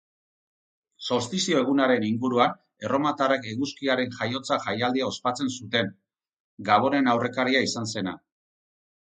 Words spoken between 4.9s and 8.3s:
ospatzen zuten, gabonen aurrekaria izan zena.